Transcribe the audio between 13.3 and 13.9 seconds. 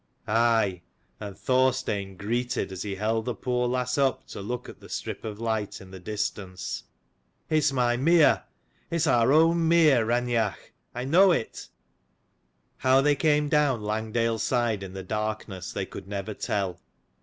down